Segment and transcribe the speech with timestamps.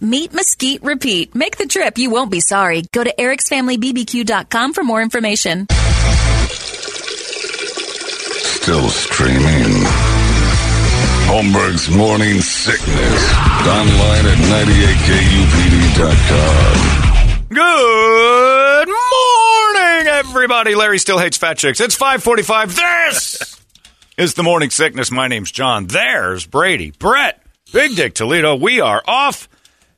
[0.00, 1.34] Meet Mesquite Repeat.
[1.34, 1.96] Make the trip.
[1.96, 2.82] You won't be sorry.
[2.92, 5.66] Go to ericsfamilybbq.com for more information.
[8.60, 9.84] Still streaming.
[11.26, 13.34] Holmberg's Morning Sickness.
[13.66, 14.36] Online at
[15.94, 17.48] 98kupd.com.
[17.48, 20.74] Good morning, everybody.
[20.74, 21.80] Larry still hates fat chicks.
[21.80, 22.76] It's 545.
[22.76, 23.60] This
[24.18, 25.10] is the Morning Sickness.
[25.10, 25.86] My name's John.
[25.86, 28.56] There's Brady, Brett, Big Dick Toledo.
[28.56, 29.48] We are off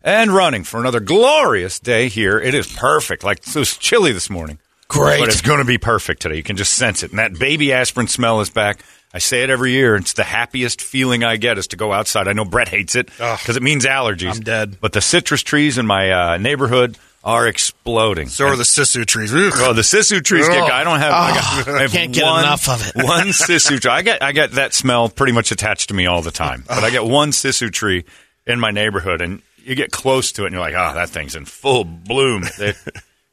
[0.07, 2.39] and running for another glorious day here.
[2.39, 3.25] It is perfect.
[3.25, 4.61] Like, it was chilly this morning.
[4.89, 5.19] Great.
[5.19, 6.37] But it's going to be perfect today.
[6.37, 7.11] You can just sense it.
[7.11, 8.85] And that baby aspirin smell is back.
[9.13, 9.97] I say it every year.
[9.97, 12.29] It's the happiest feeling I get is to go outside.
[12.29, 14.37] I know Brett hates it because it means allergies.
[14.37, 14.79] I'm dead.
[14.81, 18.29] But the citrus trees in my uh, neighborhood are exploding.
[18.29, 19.33] So are the sissoo trees.
[19.35, 20.71] Oh, the sissoo trees get.
[20.71, 21.13] I don't have.
[21.13, 22.93] I, got, I have Can't get one, enough of it.
[23.05, 23.91] one sissoo tree.
[23.91, 24.23] I get.
[24.23, 26.65] I get that smell pretty much attached to me all the time.
[26.69, 28.05] But I get one sissoo tree
[28.47, 31.35] in my neighborhood, and you get close to it, and you're like, "Oh, that thing's
[31.35, 32.45] in full bloom."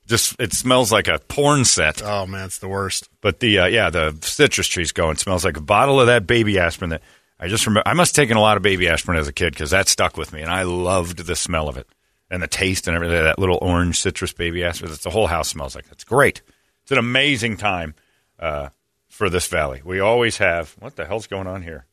[0.06, 2.02] It just it smells like a porn set.
[2.04, 3.10] Oh man, it's the worst.
[3.22, 6.60] But the uh, yeah, the citrus trees going smells like a bottle of that baby
[6.60, 6.90] aspirin.
[6.90, 7.02] That
[7.40, 7.88] I just remember.
[7.88, 10.18] I must have taken a lot of baby aspirin as a kid because that stuck
[10.18, 11.88] with me, and I loved the smell of it
[12.30, 13.24] and the taste and everything.
[13.24, 14.92] That little orange citrus baby aspirin.
[14.92, 15.86] It's the whole house smells like.
[15.90, 16.42] It's great.
[16.82, 17.96] It's an amazing time
[18.38, 18.70] uh,
[19.08, 19.82] for this valley.
[19.86, 20.76] We always have.
[20.80, 21.86] What the hell's going on here?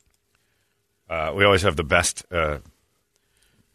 [1.09, 2.59] Uh, we always have the best uh,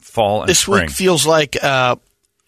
[0.06, 0.84] fall and This spring.
[0.88, 1.96] week feels like uh,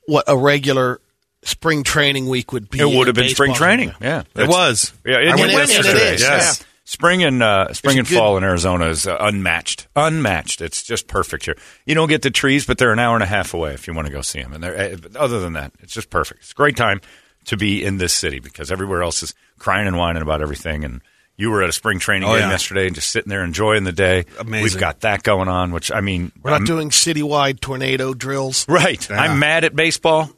[0.05, 0.99] what a regular
[1.43, 2.79] spring training week would be.
[2.79, 3.67] It would have been spring baseball.
[3.67, 3.93] training.
[4.01, 4.93] Yeah, It was.
[5.05, 5.73] Yeah, it, I went it was yesterday.
[5.89, 6.07] yesterday.
[6.09, 6.59] It is, Yes.
[6.61, 6.65] yeah.
[6.85, 9.87] Spring and uh, spring and good- fall in Arizona is uh, unmatched.
[9.97, 10.61] Unmatched.
[10.61, 11.57] It's just perfect here.
[11.85, 13.93] You don't get the trees, but they're an hour and a half away if you
[13.93, 14.53] want to go see them.
[14.53, 16.41] And they're, uh, other than that, it's just perfect.
[16.43, 17.01] It's a great time
[17.45, 20.85] to be in this city because everywhere else is crying and whining about everything.
[20.85, 21.01] And
[21.37, 22.49] you were at a spring training Oh, game yeah.
[22.49, 24.25] yesterday and just sitting there enjoying the day.
[24.39, 24.63] Amazing.
[24.63, 28.65] We've got that going on, which I mean, We're not I'm- doing citywide tornado drills.
[28.67, 29.07] right.
[29.09, 29.21] Yeah.
[29.21, 30.29] I'm mad at baseball,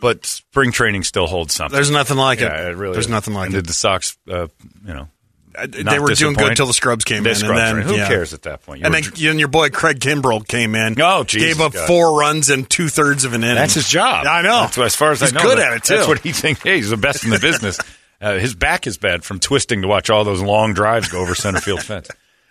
[0.00, 1.74] but spring training still holds something.
[1.74, 2.44] There's nothing like it.
[2.44, 2.94] Yeah, it really.
[2.94, 3.10] There's is.
[3.10, 3.58] nothing like and it.
[3.58, 4.48] Did the Sox, uh,
[4.86, 5.08] you know,
[5.54, 7.94] Uh, they were doing good till the scrubs came The in, scrubs, and then who
[7.94, 8.08] yeah.
[8.08, 8.80] cares at that point?
[8.80, 10.98] You and then dr- and your boy Craig Kimbrel came in.
[11.00, 11.86] Oh, Jesus gave up God.
[11.86, 13.56] four runs in two thirds of an inning.
[13.56, 14.26] that's his job.
[14.26, 14.62] I know.
[14.62, 15.96] That's as far as he's I know, good at it too.
[15.96, 16.62] That's what he thinks.
[16.62, 17.78] Hey, he's the best in the business.
[18.22, 21.34] Uh, his back is bad from twisting to watch all those long drives go over
[21.34, 22.08] center field fence.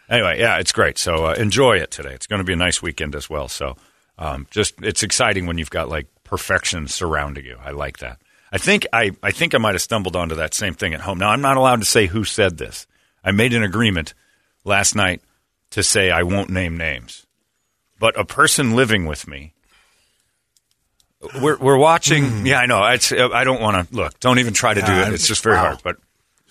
[0.09, 0.97] Anyway, yeah, it's great.
[0.97, 2.13] So uh, enjoy it today.
[2.13, 3.47] It's going to be a nice weekend as well.
[3.47, 3.77] So
[4.19, 7.57] um, just it's exciting when you've got like perfection surrounding you.
[7.63, 8.19] I like that.
[8.51, 11.17] I think I, I think I might have stumbled onto that same thing at home.
[11.17, 12.85] Now I'm not allowed to say who said this.
[13.23, 14.13] I made an agreement
[14.65, 15.21] last night
[15.69, 17.25] to say I won't name names,
[17.97, 19.53] but a person living with me.
[21.41, 22.45] We're we're watching.
[22.45, 22.83] Yeah, I know.
[22.85, 24.19] It's, I don't want to look.
[24.19, 25.13] Don't even try to do it.
[25.13, 25.61] It's just very wow.
[25.65, 25.79] hard.
[25.83, 25.97] But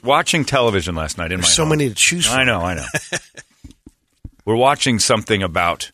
[0.02, 2.38] watching television last night in my There's so home- many to choose from.
[2.38, 2.86] I know, I know.
[4.44, 5.90] We're watching something about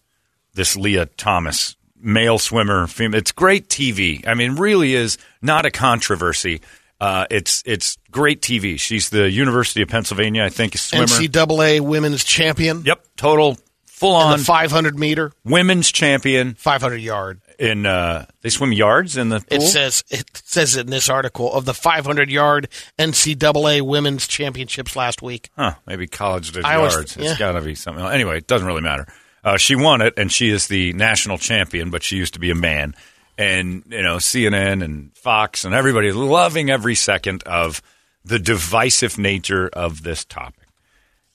[0.55, 3.19] this Lia Thomas, male swimmer, female.
[3.19, 4.26] It's great TV.
[4.26, 6.61] I mean, really is not a controversy.
[7.00, 8.79] Uh, it's it's great TV.
[8.79, 11.06] She's the University of Pennsylvania, I think, swimmer.
[11.06, 12.82] NCAA women's champion.
[12.84, 16.55] Yep, total full on the 500 meter, women's champion.
[16.55, 17.40] 500 yard.
[17.58, 19.58] In uh, they swim yards in the pool.
[19.58, 22.69] It says it says in this article of the 500 yard
[22.99, 25.50] NCAA women's championships last week.
[25.56, 27.17] Huh, maybe college did I yards.
[27.17, 27.31] yeah.
[27.31, 28.05] It's got to be something.
[28.05, 28.14] else.
[28.14, 29.06] Anyway, it doesn't really matter.
[29.44, 31.91] Uh, she won it, and she is the national champion.
[31.91, 32.94] But she used to be a man,
[33.38, 37.82] and you know CNN and Fox and everybody loving every second of
[38.25, 40.64] the divisive nature of this topic.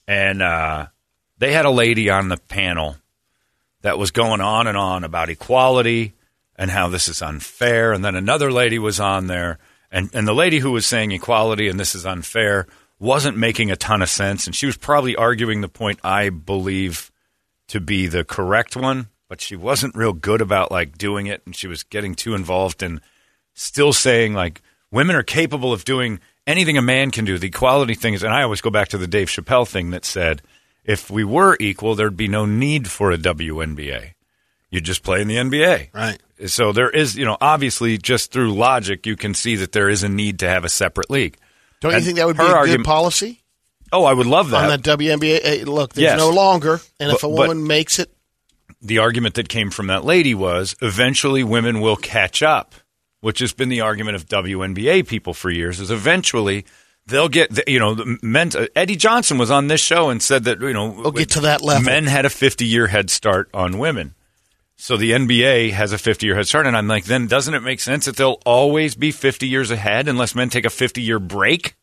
[0.06, 0.86] And uh,
[1.38, 2.96] they had a lady on the panel
[3.82, 6.14] that was going on and on about equality
[6.56, 7.92] and how this is unfair.
[7.92, 9.58] And then another lady was on there,
[9.90, 12.66] and, and the lady who was saying equality and this is unfair
[12.98, 14.46] wasn't making a ton of sense.
[14.46, 17.10] And she was probably arguing the point I believe
[17.68, 21.42] to be the correct one, but she wasn't real good about like doing it.
[21.44, 23.00] And she was getting too involved in
[23.54, 27.38] still saying like women are capable of doing anything a man can do.
[27.38, 30.04] The equality thing is, and I always go back to the Dave Chappelle thing that
[30.04, 30.42] said,
[30.84, 34.12] if we were equal, there'd be no need for a WNBA.
[34.70, 35.90] You'd just play in the NBA.
[35.92, 36.18] Right.
[36.46, 40.02] So there is, you know, obviously just through logic, you can see that there is
[40.02, 41.36] a need to have a separate league.
[41.80, 43.40] Don't you think that would be a good argument- policy
[43.92, 44.70] Oh, I would love that.
[44.70, 45.42] on the WNBA?
[45.42, 46.18] Hey, look, there's Yes.
[46.18, 48.10] no longer, and if a woman makes it,
[48.80, 52.74] the argument that came from that lady was eventually women will catch up,
[53.20, 55.78] which has been the argument of WNBA people for years.
[55.78, 56.64] Is eventually
[57.06, 58.50] they'll get, the- you know, the men.
[58.56, 61.40] uh, Eddie Johnson was on this show and said that you know We'll get to
[61.40, 61.84] that level.
[61.84, 64.14] Men had a 50 year head start on women.
[64.76, 67.60] So the NBA has a 50 year head start, and I'm like, then doesn't it
[67.60, 71.18] make sense that they'll always be 50 years ahead unless men take a 50 year
[71.20, 71.76] break?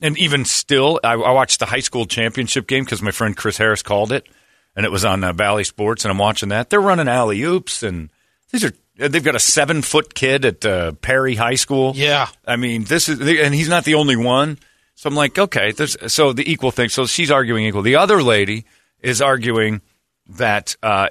[0.00, 3.58] And even still, I, I watched the high school championship game because my friend Chris
[3.58, 4.26] Harris called it,
[4.74, 6.70] and it was on uh, Valley Sports, and I'm watching that.
[6.70, 8.10] They're running alley oops, and
[8.50, 8.72] these are
[9.08, 11.92] they've got a seven foot kid at uh, Perry High School.
[11.96, 12.28] Yeah.
[12.46, 14.58] I mean, this is, and he's not the only one.
[14.94, 16.90] So I'm like, okay, there's, so the equal thing.
[16.90, 17.82] So she's arguing equal.
[17.82, 18.66] The other lady
[19.00, 19.80] is arguing
[20.26, 21.08] that uh,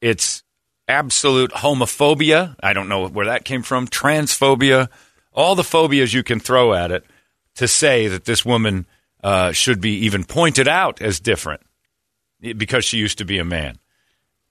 [0.00, 0.42] it's
[0.88, 2.56] absolute homophobia.
[2.60, 3.86] I don't know where that came from.
[3.86, 4.88] Transphobia,
[5.32, 7.04] all the phobias you can throw at it
[7.56, 8.86] to say that this woman
[9.22, 11.60] uh, should be even pointed out as different
[12.40, 13.78] because she used to be a man.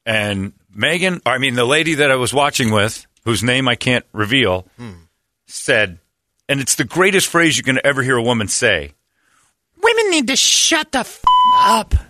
[0.06, 4.06] And Megan, I mean, the lady that I was watching with, whose name I can't
[4.14, 4.68] reveal,
[5.48, 5.98] said,
[6.48, 8.94] and it's the greatest phrase you can ever hear a woman say.
[9.82, 11.22] Women need to shut the f-
[11.56, 11.94] up.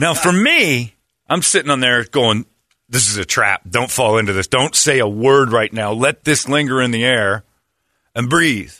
[0.00, 0.94] Now, for me,
[1.28, 2.46] I'm sitting on there going,
[2.88, 3.62] this is a trap.
[3.68, 4.46] Don't fall into this.
[4.46, 5.92] Don't say a word right now.
[5.92, 7.44] Let this linger in the air
[8.14, 8.72] and breathe.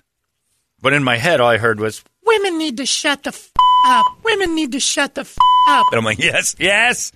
[0.80, 3.50] But in my head, all I heard was, Women need to shut the f-
[3.86, 4.06] up.
[4.24, 5.36] Women need to shut the f-
[5.68, 5.86] up.
[5.90, 7.10] and I'm like, yes, yes.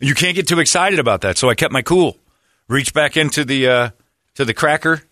[0.00, 1.38] You can't get too excited about that.
[1.38, 2.18] So I kept my cool.
[2.68, 3.90] Reached back into the uh,
[4.34, 5.02] to the cracker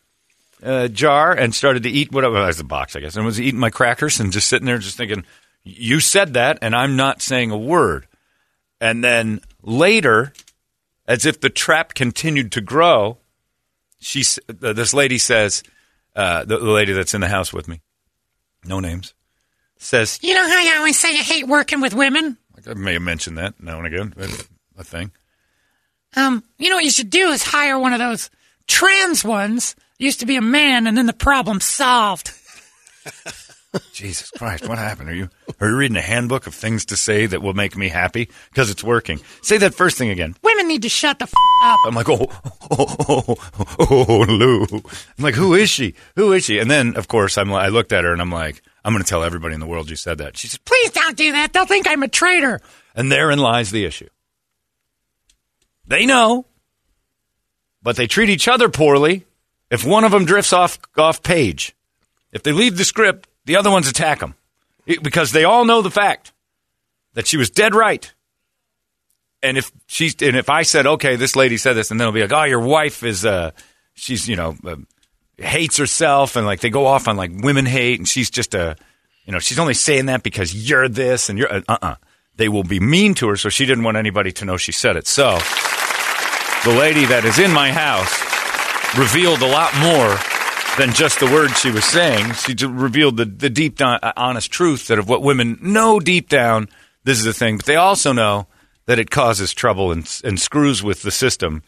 [0.62, 2.34] uh, jar and started to eat whatever.
[2.34, 3.16] Well, it was a box, I guess.
[3.16, 5.24] And was eating my crackers and just sitting there, just thinking,
[5.64, 8.06] you said that, and I'm not saying a word.
[8.80, 10.32] And then later,
[11.06, 13.18] as if the trap continued to grow,
[14.00, 15.62] she this lady says,
[16.16, 17.80] uh, the, the lady that's in the house with me,
[18.64, 19.14] no names,
[19.76, 22.38] says, You know how you always say you hate working with women?
[22.66, 24.14] I may have mentioned that now and again,
[24.82, 25.12] a thing.
[26.14, 28.28] Um, you know what you should do is hire one of those
[28.66, 29.74] trans ones.
[29.98, 32.32] Used to be a man, and then the problem's solved.
[33.94, 35.08] Jesus Christ, what happened?
[35.08, 35.30] Are you
[35.60, 38.68] are you reading a handbook of things to say that will make me happy because
[38.68, 39.18] it's working?
[39.42, 40.34] Say that first thing again.
[40.42, 41.32] Women need to shut the f-
[41.64, 41.78] up.
[41.86, 42.26] I'm like, oh,
[42.70, 43.24] oh, oh,
[43.78, 44.62] oh, oh, Lou.
[44.72, 44.82] I'm
[45.24, 45.94] like, who is she?
[46.16, 46.58] Who is she?
[46.58, 49.08] And then, of course, I'm I looked at her and I'm like, I'm going to
[49.08, 50.36] tell everybody in the world you said that.
[50.36, 51.52] She said, Please don't do that.
[51.54, 52.60] They'll think I'm a traitor.
[52.94, 54.08] and therein lies the issue.
[55.92, 56.46] They know,
[57.82, 59.26] but they treat each other poorly.
[59.70, 61.76] If one of them drifts off off page,
[62.32, 64.34] if they leave the script, the other ones attack them
[64.86, 66.32] because they all know the fact
[67.12, 68.10] that she was dead right.
[69.42, 72.14] And if she's and if I said, okay, this lady said this, and then it'll
[72.14, 73.50] be like, oh, your wife is, uh,
[73.92, 74.76] she's you know, uh,
[75.36, 78.76] hates herself, and like they go off on like women hate, and she's just a,
[79.26, 81.96] you know, she's only saying that because you're this and you're uh uh
[82.36, 84.96] They will be mean to her, so she didn't want anybody to know she said
[84.96, 85.06] it.
[85.06, 85.38] So
[86.64, 88.12] the lady that is in my house
[88.96, 90.16] revealed a lot more
[90.78, 92.32] than just the words she was saying.
[92.34, 96.68] She revealed the, the deep, uh, honest truth that of what women know deep down,
[97.04, 97.56] this is the thing.
[97.56, 98.46] But they also know
[98.86, 101.62] that it causes trouble and, and screws with the system.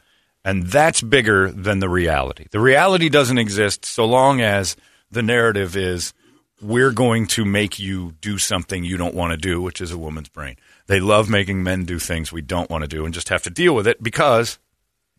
[0.45, 2.47] And that's bigger than the reality.
[2.51, 4.77] The reality doesn't exist so long as
[5.11, 6.13] the narrative is
[6.61, 9.99] we're going to make you do something you don't want to do, which is a
[9.99, 10.57] woman's brain.
[10.87, 13.51] They love making men do things we don't want to do and just have to
[13.51, 14.59] deal with it because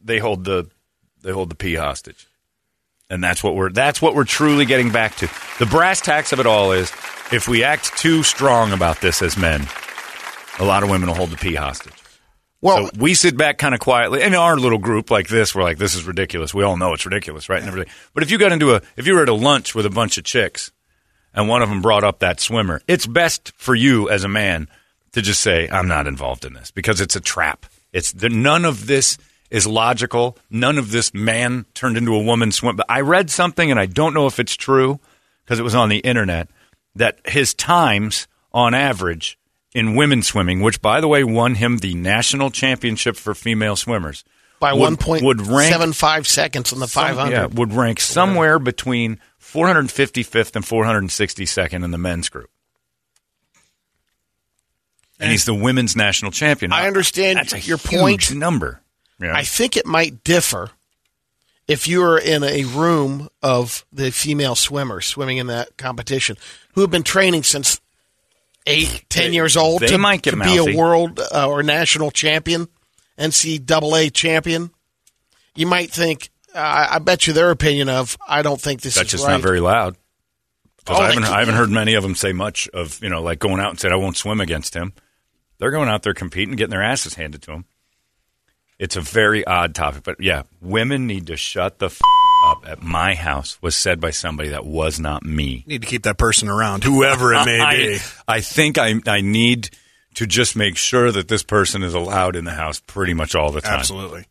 [0.05, 0.69] they hold the
[1.21, 2.27] they hold the pee hostage.
[3.09, 5.29] And that's what we're that's what we're truly getting back to.
[5.59, 6.91] The brass tacks of it all is
[7.31, 9.67] if we act too strong about this as men,
[10.59, 11.93] a lot of women will hold the pee hostage.
[12.61, 15.53] Well- so we sit back kind of quietly in our little group like this.
[15.53, 16.53] We're like, this is ridiculous.
[16.53, 17.59] We all know it's ridiculous, right?
[17.59, 17.93] And everything.
[18.13, 20.17] But if you got into a, if you were at a lunch with a bunch
[20.17, 20.71] of chicks,
[21.33, 24.67] and one of them brought up that swimmer, it's best for you as a man
[25.11, 27.65] to just say, I'm not involved in this because it's a trap.
[27.93, 29.17] It's the, none of this
[29.55, 30.37] is logical.
[30.49, 32.75] None of this man turned into a woman swim.
[32.75, 34.99] But I read something, and I don't know if it's true
[35.43, 36.49] because it was on the internet,
[36.95, 39.37] that his times on average
[39.73, 44.23] in women's swimming, which by the way won him the national championship for female swimmers,
[44.59, 47.31] by would- one point would rank seven five seconds in the five hundred.
[47.33, 52.49] Yeah, would rank somewhere between 455th and 462nd in the men's group.
[55.19, 56.73] And he's the women's national champion.
[56.73, 58.35] I understand That's a your huge point.
[58.35, 58.81] number.
[59.19, 59.35] Yeah.
[59.35, 60.71] I think it might differ
[61.67, 66.37] if you were in a room of the female swimmers swimming in that competition
[66.73, 67.79] who have been training since
[68.67, 72.67] eight, ten years old to, might get to be a world uh, or national champion,
[73.17, 74.71] NCAA champion.
[75.55, 79.07] You might think, uh, I bet you their opinion of, I don't think this That's
[79.07, 79.33] is just right.
[79.33, 79.95] not very loud.
[80.85, 83.23] 'Cause Oh, I haven't, I haven't heard many of them say much of you know
[83.23, 84.93] like going out and saying I won't swim against him.
[85.57, 87.65] They're going out there competing, getting their asses handed to them.
[88.77, 92.01] It's a very odd topic, but yeah, women need to shut the f-
[92.45, 92.67] up.
[92.67, 95.63] At my house was said by somebody that was not me.
[95.65, 97.95] You Need to keep that person around, whoever it may be.
[97.95, 97.99] I,
[98.35, 99.69] I think I I need
[100.15, 103.51] to just make sure that this person is allowed in the house pretty much all
[103.51, 103.79] the time.
[103.79, 104.25] Absolutely.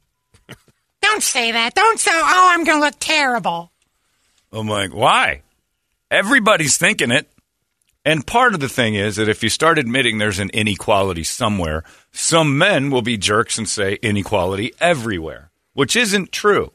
[1.02, 1.74] Don't say that.
[1.74, 3.70] Don't say, oh, I'm going to look terrible.
[4.52, 5.42] I'm like, why?
[6.10, 7.28] Everybody's thinking it.
[8.04, 11.84] And part of the thing is that if you start admitting there's an inequality somewhere,
[12.12, 16.72] some men will be jerks and say inequality everywhere, which isn't true.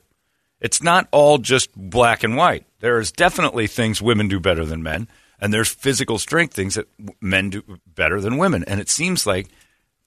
[0.59, 2.65] It's not all just black and white.
[2.79, 5.07] There's definitely things women do better than men,
[5.39, 6.87] and there's physical strength things that
[7.21, 8.63] men do better than women.
[8.65, 9.47] And it seems like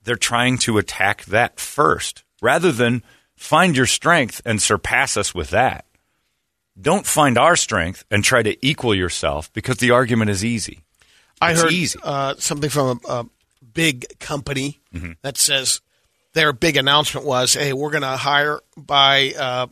[0.02, 3.02] they're trying to attack that first rather than
[3.36, 5.86] find your strength and surpass us with that
[6.80, 10.82] don't find our strength and try to equal yourself because the argument is easy.
[11.40, 11.98] I It's heard easy.
[12.02, 13.26] Uh, something from a, a
[13.72, 15.12] big company Mm-hmm.
[15.22, 15.80] that says
[16.34, 19.66] their big announcement was, "Hey, we're going to hire by uh,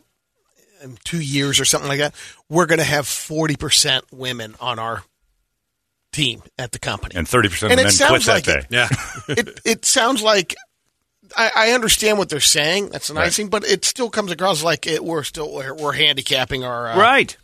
[0.83, 2.15] in two years or something like that.
[2.49, 5.03] We're going to have forty percent women on our
[6.13, 8.59] team at the company." And 30% of And it men quit sounds that like day.
[8.61, 8.67] it.
[8.71, 8.89] Yeah.
[9.29, 10.55] it it sounds like
[11.37, 12.89] I, I understand what they're saying.
[12.91, 13.33] That's a nice Right.
[13.35, 16.99] thing, but it still comes across like it, we're still we're, we're handicapping our uh,
[16.99, 17.37] Right.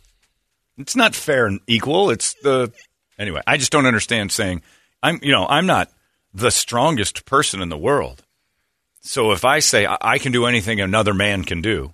[0.79, 2.09] It's not fair and equal.
[2.09, 2.71] It's the
[3.17, 3.41] anyway.
[3.45, 4.61] I just don't understand saying
[5.01, 5.19] I'm.
[5.21, 5.91] You know, I'm not
[6.33, 8.23] the strongest person in the world.
[9.01, 11.93] So if I say I, I can do anything another man can do,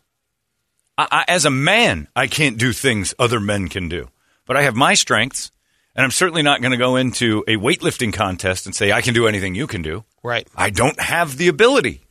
[0.97, 4.09] I, I, as a man, I can't do things other men can do.
[4.45, 5.51] But I have my strengths,
[5.95, 9.13] and I'm certainly not going to go into a weightlifting contest and say I can
[9.13, 10.03] do anything you can do.
[10.21, 10.47] Right.
[10.55, 12.01] I don't have the ability.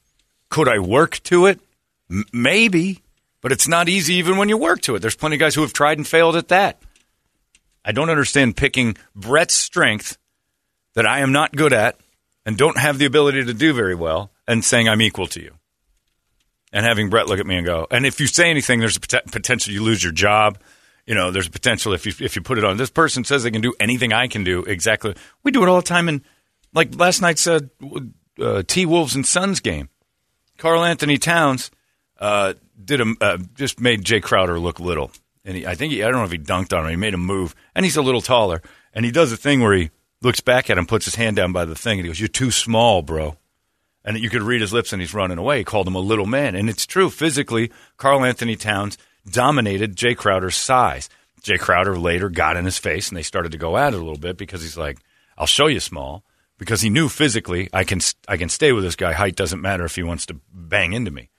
[0.49, 1.61] Could I work to it?
[2.11, 3.03] M- maybe,
[3.41, 5.01] but it's not easy even when you work to it.
[5.01, 6.81] There's plenty of guys who have tried and failed at that.
[7.85, 10.19] I don't understand picking Brett's strength
[10.95, 11.99] that I am not good at
[12.45, 15.55] and don't have the ability to do very well and saying I'm equal to you.
[16.73, 19.01] And having Brett look at me and go, and if you say anything, there's a
[19.01, 20.59] pot- potential you lose your job.
[21.07, 22.77] You know, there's a potential if you if you put it on.
[22.77, 25.15] This person says they can do anything I can do exactly.
[25.43, 26.23] We do it all the time in
[26.73, 27.61] like last night's uh,
[28.41, 29.91] uh, T Wolves and Suns game.
[30.59, 31.71] Karl-Anthony Towns
[32.21, 35.11] uh, did a uh, just made Jae Crowder look little,
[35.45, 36.91] and he, I think he, I don't know if he dunked on him.
[36.91, 39.75] He made a move, and he's a little taller, and he does a thing where
[39.75, 42.21] he looks back at him, puts his hand down by the thing, and he goes,
[42.21, 43.37] "You're too small, bro."
[44.05, 45.59] And you could read his lips, and he's running away.
[45.59, 47.09] He called him a little man, and it's true.
[47.09, 48.99] Physically, Karl-Anthony Towns
[49.31, 51.09] dominated Jae Crowder's size.
[51.43, 53.99] Jay Crowder later got in his face, and they started to go at it a
[53.99, 54.99] little bit because he's like,
[55.37, 56.25] "I'll show you small."
[56.59, 59.13] Because he knew physically, I can I can stay with this guy.
[59.13, 61.31] Height doesn't matter if he wants to bang into me.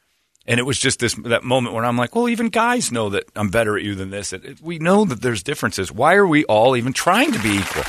[0.46, 3.24] And it was just this that moment where I'm like, well, even guys know that
[3.36, 4.34] I'm better at you than this.
[4.34, 5.92] It- it- we know that there's differences.
[5.92, 7.84] Why are we all even trying to be equal?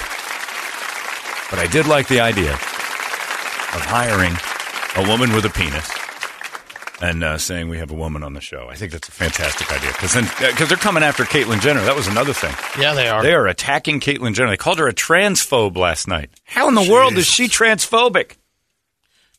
[1.50, 4.36] But I did like the idea of hiring
[4.96, 5.88] a woman with a penis
[7.02, 8.68] and uh, saying we have a woman on the show.
[8.70, 11.84] I think that's a fantastic idea because because they're coming after Caitlyn Jenner.
[11.84, 12.54] That was another thing.
[12.80, 13.22] Yeah, they are.
[13.22, 14.50] They are attacking Caitlyn Jenner.
[14.50, 16.30] They called her a transphobe last night.
[16.44, 18.36] How in the world is she transphobic?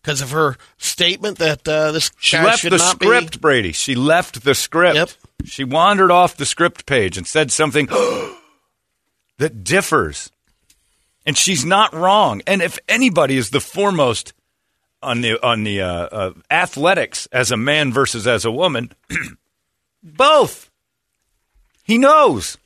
[0.05, 3.39] Because of her statement that uh, this She left should the not script, be.
[3.39, 3.71] Brady.
[3.71, 4.93] She left the script.
[4.93, 5.09] Yep.
[5.45, 7.87] She wandered off the script page and said something
[9.39, 10.29] that differs.
[11.25, 12.43] And she's not wrong.
[12.45, 14.33] And if anybody is the foremost
[15.01, 18.93] on the on the uh, uh, athletics as a man versus as a woman,
[20.03, 20.69] both.
[21.83, 22.59] He knows.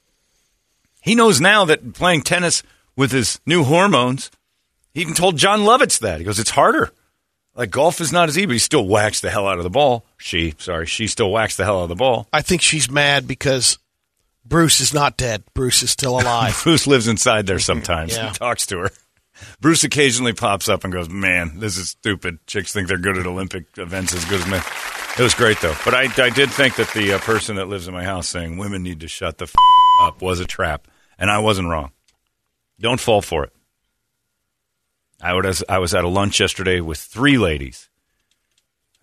[1.00, 2.64] He knows now that playing tennis
[2.98, 4.30] with his new hormones.
[4.94, 6.20] He even told Jon Lovitz that.
[6.20, 6.92] He goes, "It's harder."
[7.60, 9.70] Like golf is not as easy, but he still whacks the hell out of the
[9.70, 10.06] ball.
[10.18, 12.26] She, sorry, she still whacks the hell out of the ball.
[12.32, 13.78] I think she's mad because
[14.46, 15.44] Bruce is not dead.
[15.54, 16.58] Bruce is still alive.
[16.64, 18.28] Bruce lives inside there sometimes Yeah.
[18.28, 18.92] and talks to her.
[19.60, 22.40] Bruce occasionally pops up and goes, "Man, this is stupid.
[22.48, 24.64] Chicks think they're good at Olympic events as good as men."
[25.18, 27.90] It was great though, but I, I did think that the uh, person that lives
[27.90, 29.54] in my house saying women need to shut the f-
[30.04, 30.88] up was a trap,
[31.18, 31.92] and I wasn't wrong.
[32.80, 33.54] Don't fall for it.
[35.22, 37.90] I was I was at a lunch yesterday with three ladies,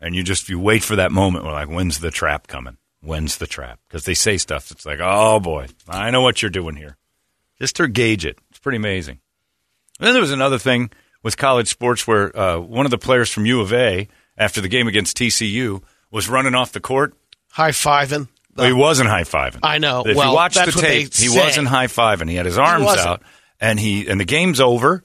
[0.01, 1.45] and you just you wait for that moment.
[1.45, 2.77] We're like, when's the trap coming?
[3.03, 3.79] When's the trap?
[3.89, 4.71] Because they say stuff.
[4.71, 6.97] It's like, oh boy, I know what you're doing here.
[7.61, 8.39] Just to gauge it.
[8.51, 9.21] It's pretty amazing.
[9.99, 10.91] And then there was another thing
[11.23, 14.69] with college sports where uh, one of the players from U of A after the
[14.69, 17.15] game against TCU was running off the court.
[17.51, 18.29] High fiving.
[18.55, 19.61] Well, he wasn't high fiving.
[19.63, 20.03] I know.
[20.07, 21.39] If Well, you watch the that's what they tape, he say.
[21.45, 22.29] wasn't high fiving.
[22.29, 23.23] He had his arms out,
[23.61, 25.03] and he and the game's over.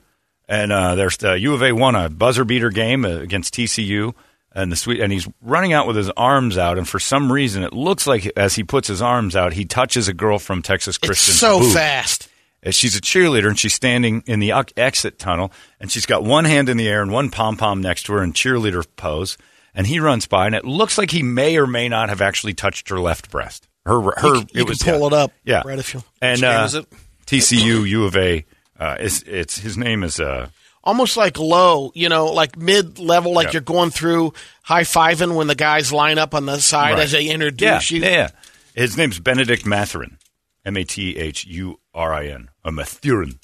[0.51, 4.13] And uh, there's uh, U of A won a buzzer beater game uh, against TCU,
[4.53, 6.77] and the sweet and he's running out with his arms out.
[6.77, 10.09] And for some reason, it looks like as he puts his arms out, he touches
[10.09, 11.35] a girl from Texas It's Christian.
[11.35, 11.73] so boob.
[11.73, 12.27] fast.
[12.71, 16.67] She's a cheerleader and she's standing in the exit tunnel and she's got one hand
[16.69, 19.37] in the air and one pom pom next to her in cheerleader pose.
[19.73, 22.53] And he runs by and it looks like he may or may not have actually
[22.53, 23.67] touched her left breast.
[23.85, 25.07] Her, her, You can- you it was pull yeah.
[25.07, 26.85] it up, Yeah, Brett, if you- and uh, is it?
[27.25, 28.45] TCU U of A.
[28.81, 30.47] Uh, is it's his name is uh,
[30.83, 33.51] Almost like low, you know, like mid level, like Yeah.
[33.53, 34.33] you're going through
[34.63, 37.03] high fiving when the guys line up on the side Right.
[37.03, 38.01] as they yeah, introduce you.
[38.01, 38.29] yeah.
[38.73, 40.17] His name's Bennedict Mathurin,
[40.65, 43.39] M A T H U R I N, a Mathurin.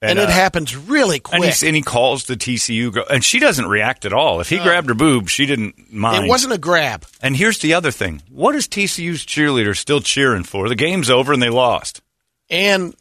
[0.00, 1.42] And, it uh, happens really quick.
[1.42, 4.40] And, he, and he calls the TCU girl, and she doesn't react at all.
[4.40, 6.24] If he grabbed her boob, she didn't mind.
[6.24, 7.04] it wasn't a grab.
[7.20, 10.68] And here's the other thing: what is TCU's cheerleader still cheering for?
[10.68, 12.00] The game's over and they lost.
[12.48, 12.94] And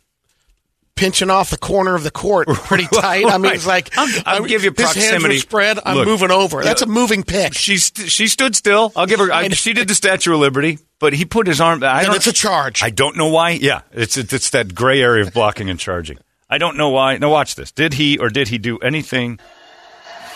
[0.98, 3.26] pinching off the corner of the court pretty tight.
[3.26, 5.38] I mean, it's like I'll- I'll I'm- give you his proximity.
[5.40, 5.80] spread.
[5.86, 6.62] I'm Look, moving over.
[6.64, 7.54] That's a moving pick.
[7.54, 8.92] She st- she stood still.
[8.96, 9.32] I'll give her.
[9.32, 11.82] I, I she did the Statue of Liberty, but he put his arm.
[11.84, 12.84] I And it's a charge.
[12.84, 13.52] I don't know why.
[13.52, 16.18] Yeah, it's it's that gray area of blocking and charging.
[16.50, 17.18] I don't know why.
[17.18, 17.72] Now watch this.
[17.72, 19.40] Did he or did he do anything?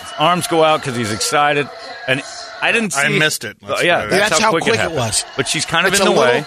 [0.02, 1.70] His arms go out because he's excited,
[2.08, 2.22] and
[2.62, 2.92] I didn't.
[2.94, 3.58] See, I missed it.
[3.64, 5.26] Oh, Let's yeah, that's, That's how, how quick, quick it, it was.
[5.38, 6.46] But she's kind of It's in the little- way.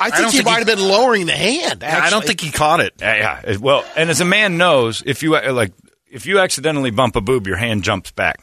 [0.00, 1.82] I think don't he think might he- have been lowering the hand.
[1.82, 2.94] Yeah, I don't think he caught it.
[3.00, 3.56] Yeah, yeah.
[3.58, 5.72] Well, and as a man knows, if you like,
[6.10, 8.40] if you accidentally bump a boob, your hand jumps back.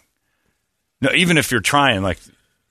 [1.02, 2.20] No, even if you're trying, like,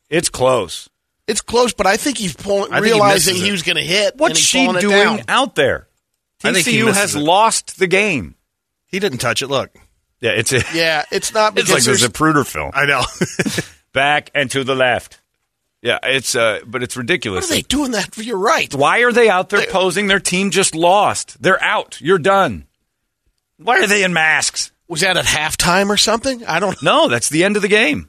[0.09, 0.89] it's close.
[1.27, 3.83] it's close, but I think he's pulling, I think he realizing he, was going to
[3.83, 4.17] hit.
[4.17, 5.87] What's and he's she doing out there?
[6.45, 7.21] I think he TCU has it.
[7.21, 8.35] lost the game.
[8.87, 9.49] He didn't touch it.
[9.49, 9.71] Look,
[10.21, 12.71] Yeah, it's a, Yeah, it's not it's like the there's- Zapruder film.
[12.75, 13.03] I know.
[13.93, 15.21] Back and to the left.
[15.83, 17.51] Yeah, it's uh, but it's What ridiculous.
[17.51, 18.17] are they doing that?
[18.17, 18.73] You're right.
[18.73, 20.07] Why are they out there posing?
[20.07, 21.43] Their team just lost.
[21.43, 22.01] They're out.
[22.01, 22.67] You're done.
[23.59, 24.71] Why are they in masks?
[24.89, 26.45] Was that at halftime or something?
[26.47, 27.03] I don't know.
[27.05, 28.09] No, that's the end of the game.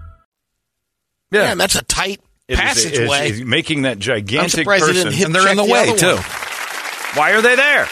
[1.31, 3.29] Yeah, Man, that's a tight It is- passageway.
[3.29, 5.25] is- is making that gigantic I'm surprised they person.
[5.25, 6.15] and they're in check the way too.
[6.15, 6.23] one.
[7.15, 7.87] Why are they there?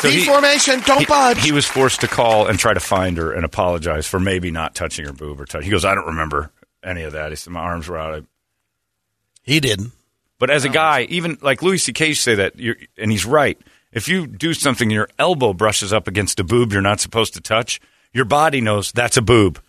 [0.00, 1.42] So he- formation, don't he, budge.
[1.42, 4.74] he was forced to call and try to find her and apologize for maybe not
[4.74, 5.64] touching her boob or touch.
[5.64, 6.50] He goes, I don't remember
[6.84, 7.30] any of that.
[7.30, 8.24] He said my arms were out.
[9.42, 9.92] He didn't.
[10.38, 10.72] But as a oh.
[10.72, 12.12] guy, even like Louis C.K.
[12.14, 13.58] say that, you're, and he's right.
[13.92, 17.32] If you do something, and your elbow brushes up against a boob you're not supposed
[17.34, 17.80] to touch.
[18.12, 19.60] Your body knows that's a boob.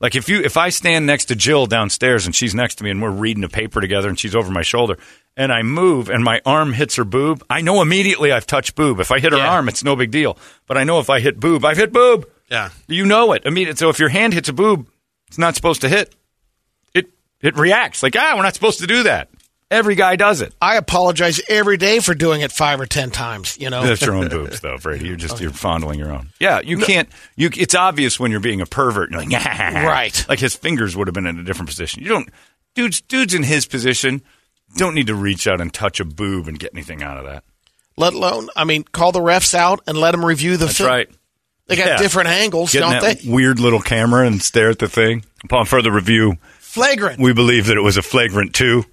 [0.00, 2.90] Like if you if I stand next to Jill downstairs and she's next to me
[2.90, 4.98] and we're reading a paper together and she's over my shoulder
[5.36, 9.00] and I move and my arm hits her boob, I know immediately I've touched boob.
[9.00, 9.50] If I hit her Yeah.
[9.52, 10.36] arm, it's no big deal.
[10.66, 12.26] But I know if I hit boob, I've hit boob.
[12.50, 12.70] Yeah.
[12.88, 13.78] You know it immediately.
[13.78, 14.86] So if your hand hits a boob,
[15.28, 16.14] it's not supposed to hit.
[16.94, 17.06] It
[17.40, 19.30] it reacts like ah, we're not supposed to do that.
[19.68, 20.54] Every guy does it.
[20.62, 23.58] I apologize every day for doing it five or ten times.
[23.58, 25.08] You know, That's your own boobs, though, Brady.
[25.08, 26.28] You're just you're fondling your own.
[26.38, 27.08] Yeah, you can't.
[27.34, 27.50] You.
[27.56, 29.10] It's obvious when you're being a pervert.
[29.10, 30.24] You're like, Right.
[30.28, 32.02] Like his fingers would have been in a different position.
[32.02, 32.28] You don't.
[32.76, 34.22] Dudes, dudes in his position
[34.76, 37.42] don't need to reach out and touch a boob and get anything out of that.
[37.96, 40.90] let alone, I mean, call the refs out and let them review the That's film.
[40.90, 41.08] right.
[41.66, 41.96] They got Yeah.
[41.96, 43.28] different angles, Get in don't that they?
[43.30, 45.24] weird little camera and stare at the thing.
[45.44, 47.18] Upon further review, Flagrant.
[47.18, 48.84] we believe that it was a flagrant two.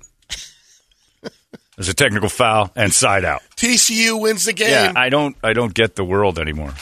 [1.75, 3.41] There's a technical foul and side out.
[3.55, 4.69] TCU wins the game.
[4.69, 5.35] Yeah, I don't.
[5.43, 6.73] I don't get the world anymore.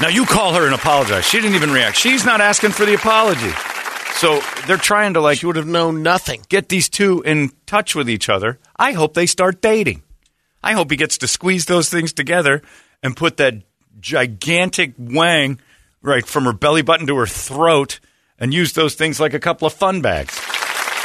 [0.00, 1.24] Now you call her and apologize.
[1.26, 1.96] She didn't even react.
[1.96, 3.50] She's not asking for the apology.
[4.14, 6.42] So they're trying to like She would have known nothing.
[6.48, 8.58] get these two in touch with each other.
[8.76, 10.02] I hope they start dating.
[10.62, 12.62] I hope he gets to squeeze those things together
[13.02, 13.54] and put that
[14.00, 15.60] gigantic wang
[16.02, 17.98] right from her belly button to her throat
[18.38, 20.36] and use those things like a couple of fun bags.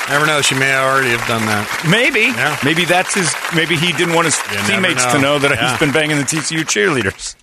[0.10, 0.42] Never know.
[0.42, 1.88] She may already have done that.
[1.90, 2.22] Maybe.
[2.22, 2.58] Yeah.
[2.64, 3.34] Maybe that's his.
[3.56, 5.22] Maybe he didn't want his You never teammates to know.
[5.22, 5.70] know that Yeah.
[5.72, 7.36] he's been banging the TCU cheerleaders.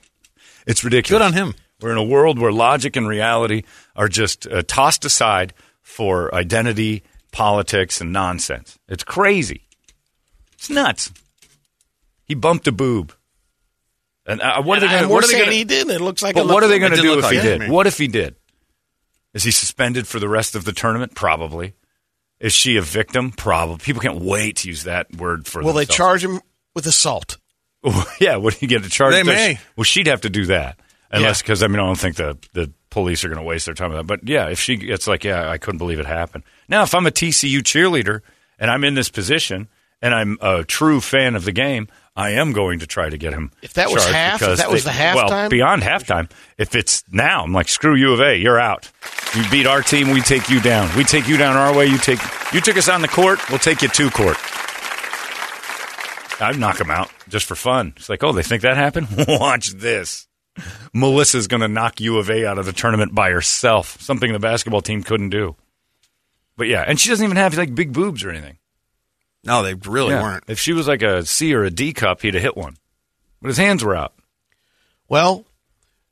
[0.66, 1.18] It's ridiculous.
[1.20, 1.54] Good on him.
[1.80, 3.62] We're in a world where logic and reality
[3.96, 8.78] are just uh, tossed aside for identity, politics, and nonsense.
[8.88, 9.66] It's crazy.
[10.52, 11.10] It's nuts.
[12.24, 13.14] He bumped a boob.
[14.26, 15.08] And uh, what are they And going to?
[15.08, 15.88] we're What are they saying going he did.
[15.88, 16.34] It looks like.
[16.34, 17.60] But what are they looked- going to did do look if he like it did?
[17.60, 17.70] me.
[17.70, 18.36] What if he did?
[19.32, 21.14] Is he suspended for the rest of the tournament?
[21.14, 21.72] Probably.
[22.40, 23.30] Is she a victim?
[23.32, 23.76] Probably.
[23.78, 25.62] People can't wait to use that word for.
[25.62, 26.40] Will they charge him
[26.74, 27.36] with assault?
[28.20, 29.12] yeah, what do you get to charge?
[29.12, 29.58] They Does- may.
[29.76, 30.78] Well, she'd have to do that,
[31.10, 33.74] unless because I mean I don't think the the police are going to waste their
[33.74, 34.06] time on that.
[34.06, 36.44] But yeah, if she gets like, yeah, I couldn't believe it happened.
[36.68, 38.20] Now, if I'm a TCU cheerleader
[38.58, 39.68] and I'm in this position
[40.02, 43.32] and I'm a true fan of the game, I am going to try to get
[43.32, 43.52] him.
[43.62, 45.50] If that was half, if that was they- the well halftime?
[45.50, 46.30] beyond halftime.
[46.58, 48.90] If it's now, I'm like, screw U of A, you're out.
[49.34, 50.94] You beat our team, we take you down.
[50.96, 51.86] We take you down our way.
[51.86, 52.18] You take
[52.52, 54.36] you took us on the court, we'll take you to court.
[56.40, 57.92] I'd knock him out just for fun.
[57.96, 59.08] It's like, oh, they think that happened?
[59.28, 60.26] Watch this.
[60.92, 64.38] Melissa's going to knock U of A out of the tournament by herself, something the
[64.38, 65.54] basketball team couldn't do.
[66.56, 68.58] But yeah, and she doesn't even have like big boobs or anything.
[69.44, 70.22] No, they really Yeah.
[70.22, 70.44] weren't.
[70.48, 72.76] If she was like a C or a D cup, he'd have hit one.
[73.40, 74.12] But his hands were out.
[75.08, 75.44] Well,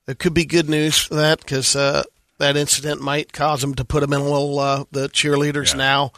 [0.07, 2.05] it could be good news for that because uh,
[2.39, 4.59] that incident might cause them to put them in a little.
[4.59, 5.79] Uh, the cheerleaders Yeah.
[5.79, 6.13] now,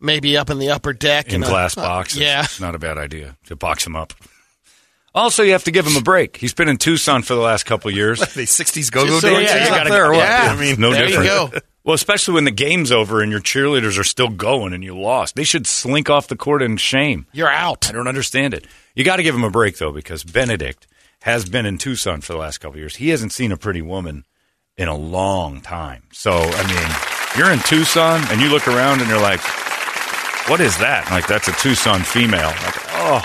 [0.00, 2.18] maybe up in the upper deck in a- glass uh, boxes.
[2.20, 4.12] yeah, It's not a bad idea to box him up.
[5.14, 6.38] Also, you have to give him a break.
[6.38, 8.18] He's been in Tucson for the last couple of years.
[8.34, 10.18] The '60s go-go Just so- dancers yeah, you up gotta- there, or what?
[10.18, 10.54] yeah.
[10.56, 11.64] I mean, no there you different.
[11.84, 15.34] Well, especially when the game's over and your cheerleaders are still going and you lost.
[15.34, 17.26] They should slink off the court in shame.
[17.32, 17.88] you're out.
[17.88, 18.66] I don't understand it.
[18.94, 20.86] You got to give him a break though, because Bennedict
[21.22, 22.96] has been in Tucson for the last couple of years.
[22.96, 24.24] He hasn't seen a pretty woman
[24.76, 26.04] in a long time.
[26.12, 29.40] So I mean, you're in Tucson and you look around and you're like,
[30.48, 32.48] "What is that?" Like that's a Tucson female.
[32.48, 33.22] Like, oh,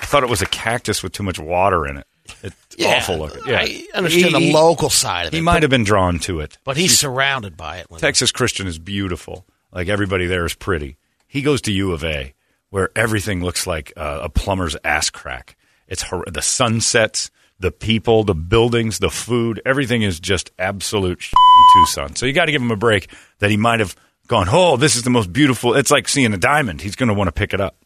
[0.00, 2.06] I thought it was a cactus with too much water in it.
[2.42, 3.42] It's Yeah, awful looking.
[3.46, 5.36] Yeah, I understand He- the local side of it.
[5.36, 6.58] He might but, have been drawn to it.
[6.64, 7.86] but he's surrounded by it.
[7.98, 9.46] Texas Christian is beautiful.
[9.72, 10.96] Like everybody there is pretty.
[11.26, 12.34] He goes to U of A,
[12.70, 15.56] where everything looks like uh, a plumber's ass crack.
[15.88, 19.60] It's the sunsets, the people, the buildings, the food.
[19.64, 22.16] Everything is just absolute shit in Tucson.
[22.16, 23.10] So you got to give him a break.
[23.38, 23.94] That he might have
[24.28, 25.74] gone, oh, this is the most beautiful.
[25.74, 26.80] It's like seeing a diamond.
[26.80, 27.76] He's going to want to pick it up.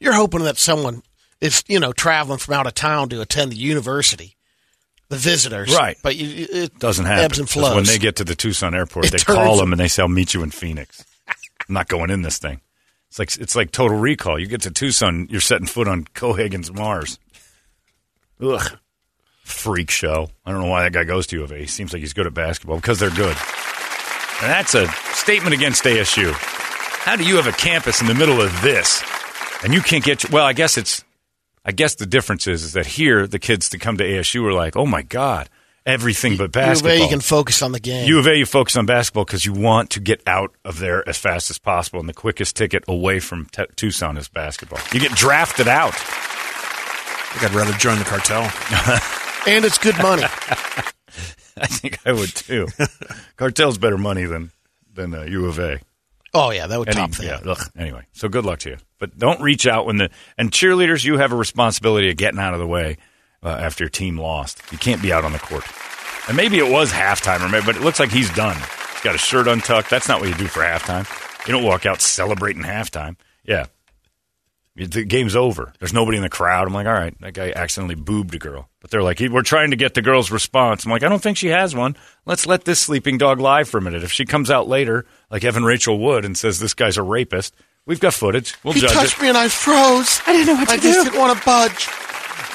[0.00, 1.02] you're hoping that someone
[1.44, 4.36] is you know traveling from out of town to attend the university,
[5.08, 5.96] the visitors, Right.
[6.02, 7.24] But you, it Doesn't happen.
[7.24, 7.74] Ebbs and flows.
[7.74, 10.02] When they get to the Tucson airport, It they turns- call them and they say,
[10.02, 12.60] "I'll meet you in Phoenix." I'm not going in this thing.
[13.08, 14.38] It's like it's like Total Recall.
[14.38, 17.18] You get to Tucson, you're setting foot on Cohaagen's Mars.
[18.42, 18.78] Ugh,
[19.44, 20.30] freak show.
[20.44, 21.58] I don't know why that guy goes to U of A.
[21.58, 23.36] He seems like he's good at basketball because they're good.
[24.42, 26.32] And that's a statement against ASU.
[26.32, 29.02] How do you have a campus in the middle of this,
[29.62, 30.28] and you can't get?
[30.30, 31.03] Well, I guess it's.
[31.64, 34.52] I guess the difference is, is that here the kids to come to ASU are
[34.52, 35.48] like, oh my god,
[35.86, 36.92] everything but basketball.
[36.92, 37.00] U of.
[37.00, 38.06] A, you can focus on the game.
[38.08, 41.08] U of A, you focus on basketball because you want to get out of there
[41.08, 44.78] as fast as possible, and the quickest ticket away from t- Tucson is basketball.
[44.92, 45.94] You get drafted out.
[45.94, 48.42] I think I'd rather join the cartel.
[49.46, 50.22] and it's good money.
[51.56, 52.66] I think I would too.
[53.36, 54.50] Cartel's better money than
[54.92, 55.80] than uh, U of A.
[56.34, 57.24] oh yeah, that would Any- top that.
[57.24, 57.70] yeah, ugh.
[57.76, 58.76] Anyway, so good luck to you.
[59.04, 61.04] But don't reach out when the and cheerleaders.
[61.04, 62.96] You have a responsibility of getting out of the way
[63.42, 64.62] uh, after your team lost.
[64.72, 65.64] You can't be out on the court.
[66.26, 68.56] And maybe it was halftime, or maybe, but it looks like he's done.
[68.56, 69.90] He's got his shirt untucked.
[69.90, 71.06] That's not what you do for halftime.
[71.46, 73.16] You don't walk out celebrating halftime.
[73.44, 73.66] Yeah,
[74.74, 75.74] the game's over.
[75.78, 76.66] There's nobody in the crowd.
[76.66, 78.70] I'm like, all right, that guy accidentally boobed a girl.
[78.80, 80.86] But they're like, we're trying to get the girl's response.
[80.86, 81.94] I'm like, I don't think she has one.
[82.24, 84.02] Let's let this sleeping dog lie for a minute.
[84.02, 87.54] If she comes out later, like Evan Rachel Wood, and says this guy's a rapist,
[87.86, 88.56] we've got footage.
[88.64, 89.22] We'll he judge touched it.
[89.22, 90.20] me and I froze.
[90.26, 90.88] I didn't know what I to do.
[90.88, 91.88] I just didn't want to budge.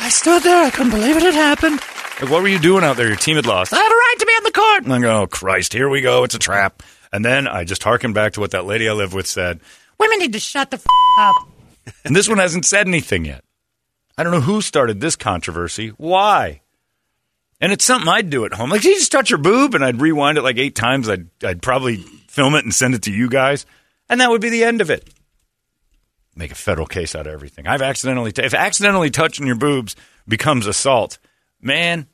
[0.02, 0.66] I stood there.
[0.66, 1.80] I couldn't believe it had happened.
[2.22, 3.08] Like, what were you doing out there?
[3.08, 3.74] Your team had lost.
[3.74, 4.84] I have a right to be on the court.
[4.84, 6.24] And I go, oh, Christ, here we go.
[6.24, 6.84] It's a trap.
[7.12, 9.60] And then I just harken back to what that lady I live with said.
[10.00, 10.86] Women need to shut the f-
[11.20, 11.48] up.
[12.06, 13.44] And this one hasn't said anything yet.
[14.18, 15.90] I don't know who started this controversy.
[15.98, 16.62] Why?
[17.62, 18.70] And it's something I'd do at home.
[18.70, 19.76] Like, did you just touch your boob?
[19.76, 21.10] And I'd rewind it like eight times.
[21.10, 23.66] I'd, I'd probably film it and send it to you guys.
[24.10, 25.10] And that would be the end of it.
[26.40, 27.68] Make a federal case out of everything.
[27.68, 31.18] I've accidentally, t- if accidentally touching your boobs becomes assault,
[31.62, 32.08] man,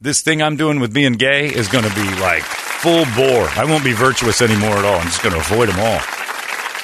[0.00, 3.48] This thing I'm doing with being gay is going to be like full bore.
[3.56, 4.94] I won't be virtuous anymore at all.
[5.00, 5.98] I'm just going to avoid them all.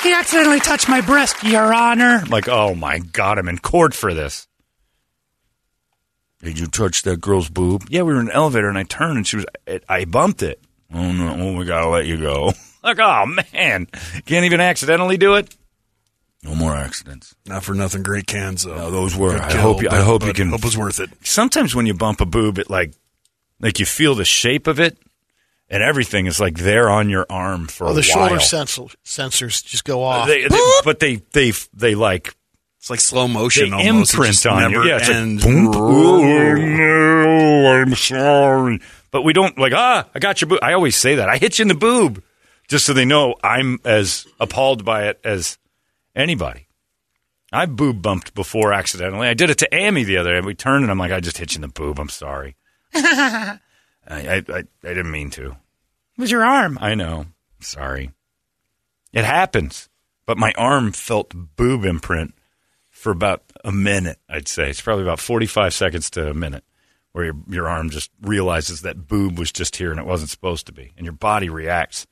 [0.03, 2.23] He accidentally touched my breast, Your Honor.
[2.25, 4.49] I'm like, oh my God, I'm in court for this.
[6.43, 7.85] Did you touch that girl's boob?
[7.89, 9.47] Yeah, we were in an elevator and I turned and she was,
[9.89, 10.61] I bumped it.
[10.93, 12.53] Oh no, oh, we gotta let you go.
[12.83, 13.87] like, oh man,
[14.27, 15.55] can't even accidentally do it.
[16.45, 17.35] No more accidents.
[17.47, 18.77] Not for nothing, great cans though.
[18.77, 19.33] No, those were.
[19.33, 19.89] Good I kill, hope you.
[19.91, 20.51] I hope you can.
[20.51, 21.11] Hope was worth it.
[21.23, 22.93] Sometimes when you bump a boob, it like,
[23.61, 24.99] like you feel the shape of it,
[25.71, 29.65] and everything is like there on your arm for Oh, a the shoulder sensor, sensors
[29.65, 30.29] just go off.
[30.29, 32.35] They- they- but they, they, they like
[32.79, 34.13] It's like slow motion they almost.
[34.13, 34.69] It imprint just on you.
[34.77, 35.45] never Yeah, it's ends.
[35.47, 38.81] like, boom, oh, no, I'm sorry.
[39.11, 40.59] But we don't like, ah, I got your boob.
[40.63, 41.29] I always say that.
[41.31, 42.23] I hit you in the boob
[42.69, 45.57] just so they know I'm as appalled by it as
[46.15, 46.69] anybody.
[47.53, 49.29] I boob bumped before accidentally.
[49.29, 50.45] I did it to Amy the other day.
[50.45, 52.01] We turned and I'm like, I just hit you in the boob.
[52.01, 52.57] I'm sorry.
[52.95, 53.59] I,
[54.09, 55.51] I, I, I didn't mean to.
[55.51, 56.79] It was your arm.
[56.81, 57.27] I know.
[57.61, 58.11] Sorry.
[59.13, 59.89] It happens.
[60.27, 62.35] But my arm felt boob imprint
[62.91, 64.71] for about a minute, I'd say.
[64.71, 66.65] It's probably about 45 seconds to a minute
[67.13, 70.67] where your, your arm just realizes that boob was just here and it wasn't supposed
[70.67, 70.93] to be.
[70.97, 72.07] And your body reacts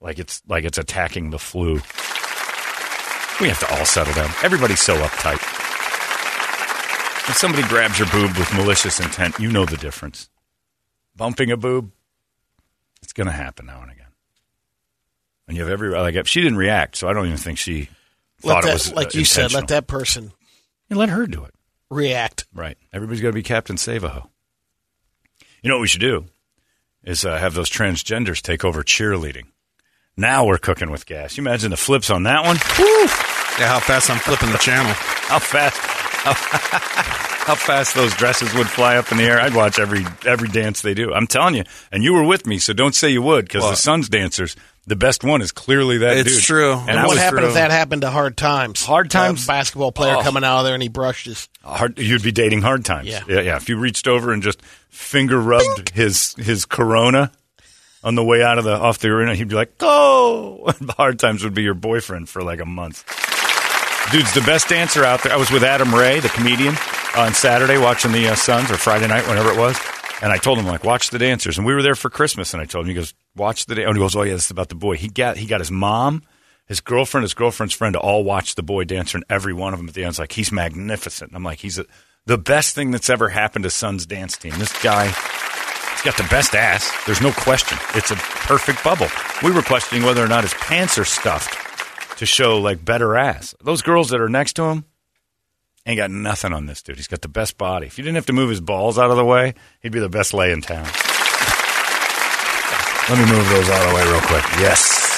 [0.00, 1.80] like it's like it's attacking the flu.
[3.40, 4.30] We have to all settle down.
[4.42, 5.40] Everybody's so uptight.
[7.28, 10.28] If somebody grabs your boob with malicious intent, you know the difference.
[11.14, 11.92] Bumping a boob,
[13.02, 14.06] it's going to happen now and again.
[15.46, 17.88] And you have every like she didn't react, so I don't even think she
[18.42, 20.32] let thought that, it was like uh, you said, let that person
[20.90, 21.54] You let her do it.
[21.90, 22.46] react.
[22.52, 22.76] Right.
[22.92, 24.28] Everybody's got to be Captain Savaho.
[25.62, 26.24] You know what we should do
[27.04, 29.46] is uh, have those transgenders take over cheerleading.
[30.18, 31.36] Now we're cooking with gas.
[31.36, 32.56] You imagine the flips on that one?
[33.58, 34.92] Yeah, how fast I'm flipping the channel.
[34.92, 35.76] How fast?
[35.78, 36.32] How,
[37.46, 39.40] how fast those dresses would fly up in the air?
[39.40, 41.14] I'd watch every every dance they do.
[41.14, 41.62] I'm telling you.
[41.92, 44.56] And you were with me, so don't say you would, because the Suns dancers,
[44.88, 46.42] the best one is clearly that It's dude.
[46.42, 46.72] true.
[46.72, 48.84] And, And what happened through- if that happened to Hard Times?
[48.84, 49.44] Hard Times?
[49.44, 50.22] A basketball player Oh.
[50.22, 51.48] coming out of there and he brushed his.
[51.64, 53.06] Uh, hard, you'd be dating hard times.
[53.08, 53.22] Yeah.
[53.28, 53.56] yeah, yeah.
[53.56, 57.30] If you reached over and just finger rubbed his his Corona
[58.02, 61.44] on the way out of the off the arena, he'd be like, "Go!" hard times
[61.44, 63.04] would be your boyfriend for like a month.
[64.10, 65.32] Dude's the best dancer out there.
[65.32, 66.74] I was with Adam Ray, the comedian,
[67.16, 69.78] on Saturday watching the uh, Suns or Friday night, whenever it was.
[70.22, 71.58] And I told him like, watch the dancers.
[71.58, 72.52] And we were there for Christmas.
[72.52, 73.74] And I told him, he goes, watch the.
[73.74, 73.84] Da-.
[73.84, 74.96] And he goes, oh yeah, this is about the boy.
[74.96, 76.22] He got he got his mom,
[76.66, 79.78] his girlfriend, his girlfriend's friend to all watch the boy dancer, and every one of
[79.78, 81.30] them at the end end's like, he's magnificent.
[81.30, 81.86] And I'm like, he's a,
[82.26, 84.52] the best thing that's ever happened to Suns dance team.
[84.58, 85.14] This guy.
[85.98, 86.92] He's got the best ass.
[87.06, 87.76] There's no question.
[87.96, 89.08] It's a perfect bubble.
[89.42, 93.52] We were questioning whether or not his pants are stuffed to show like better ass.
[93.60, 94.84] Those girls that are next to him
[95.86, 96.98] ain't got nothing on this dude.
[96.98, 97.88] He's got the best body.
[97.88, 100.08] If you didn't have to move his balls out of the way, he'd be the
[100.08, 100.86] best lay in town.
[103.08, 104.44] Let me move those out of the way real quick.
[104.60, 105.08] Yes.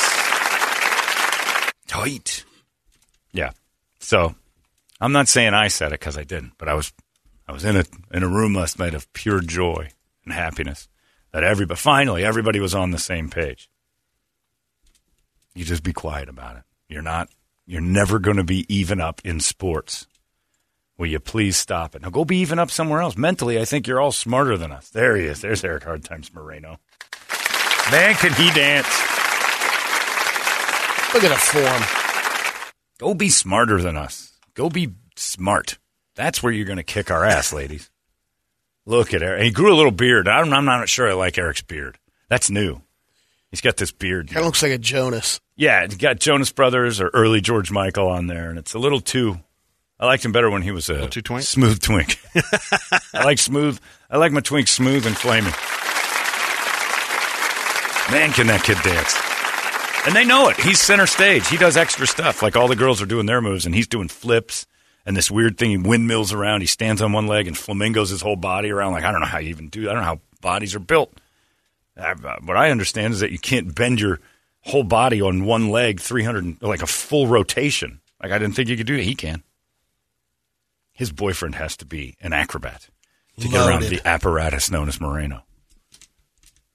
[1.88, 2.46] Tight.
[3.32, 3.50] Yeah.
[3.98, 4.34] So
[4.98, 6.90] I'm not saying I said it because I didn't, but I was
[7.46, 9.90] I was in a in a room last night of pure joy
[10.30, 10.88] and happiness
[11.32, 13.68] that everybody finally everybody was on the same page.
[15.54, 16.62] You just be quiet about it.
[16.88, 17.28] You're not
[17.66, 20.06] you're never going to be even up in sports.
[20.98, 22.02] Will you please stop it?
[22.02, 23.16] Now go be even up somewhere else.
[23.16, 24.90] Mentally, I think you're all smarter than us.
[24.90, 25.40] There he is.
[25.40, 26.78] There's Eric Hard Times Moreno.
[27.90, 28.86] Man, can he dance?
[31.12, 31.82] Look at a form.
[32.98, 34.32] Go be smarter than us.
[34.54, 35.78] Go be smart.
[36.14, 37.89] That's where you're going to kick our ass, ladies.
[38.86, 39.42] Look at Eric.
[39.42, 40.28] He grew a little beard.
[40.28, 41.98] I don't, I'm not sure I like Eric's beard.
[42.28, 42.80] That's new.
[43.50, 44.28] He's got this beard.
[44.28, 45.40] Kind of looks like a Jonas.
[45.56, 49.00] Yeah, he's got Jonas Brothers or early George Michael on there, and it's a little
[49.00, 49.40] too.
[49.98, 51.42] I liked him better when he was a too twink?
[51.44, 52.18] smooth twink.
[53.12, 53.78] I like smooth.
[54.10, 55.52] I like my twink smooth and flaming.
[58.10, 59.14] Man, can that kid dance?
[60.06, 60.56] And they know it.
[60.56, 61.46] He's center stage.
[61.48, 62.42] He does extra stuff.
[62.42, 64.66] Like all the girls are doing their moves, and he's doing flips
[65.06, 65.70] and this weird thing.
[65.70, 66.60] He windmills around.
[66.60, 68.92] He stands on one leg and flamingos his whole body around.
[68.92, 69.82] Like I don't know how you even do.
[69.82, 69.90] That.
[69.90, 71.12] I don't know how bodies are built.
[71.96, 74.20] Uh, what I understand is that you can't bend your
[74.62, 78.00] whole body on one leg 300 like a full rotation.
[78.22, 79.04] Like I didn't think you could do it.
[79.04, 79.42] He can.
[80.92, 82.88] His boyfriend has to be an acrobat
[83.38, 85.44] to get around the apparatus known as Moreno.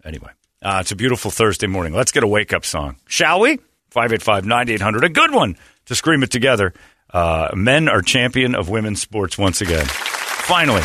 [0.03, 0.31] Anyway,
[0.63, 1.93] uh, it's a beautiful Thursday morning.
[1.93, 3.57] Let's get a wake up song, shall we?
[3.91, 5.03] 585 9800.
[5.03, 6.73] A good one to scream it together.
[7.15, 9.85] Uh, men are champion of women's sports once again.
[9.85, 10.81] Finally,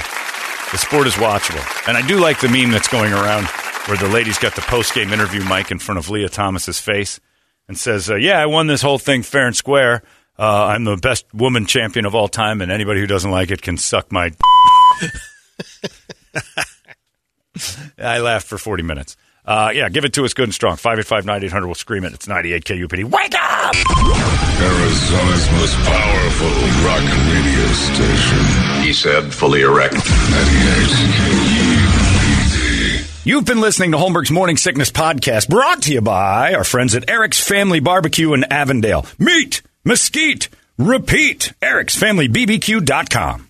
[0.71, 1.88] the sport is watchable.
[1.88, 3.49] And I do like the meme that's going around
[3.87, 7.19] where the lady's got the post game interview mic in front of Lia Thomas's face
[7.66, 10.05] and says, uh, Yeah, I won this whole thing fair and square.
[10.38, 13.61] Uh, I'm the best woman champion of all time, and anybody who doesn't like it
[13.61, 14.31] can suck my.
[17.99, 19.16] I laughed for 40 minutes.
[19.44, 20.76] Uh, yeah, give it to us good and strong.
[20.76, 22.12] 585 9800 will scream it.
[22.12, 23.05] It's 98 KUPD.
[23.05, 23.74] Wake up!
[24.61, 26.50] Arizona's most powerful
[26.85, 28.44] rock radio station.
[28.85, 29.94] He said, fully erect.
[29.94, 30.03] 98
[31.11, 33.26] KUPD.
[33.26, 37.09] You've been listening to Holmberg's Morning Sickness Podcast, brought to you by our friends at
[37.11, 39.05] Eric's Family Barbecue in Avondale.
[39.18, 40.48] Meet, mesquite,
[40.79, 41.53] repeat.
[41.61, 43.50] Eric'sFamilyBBQ.com.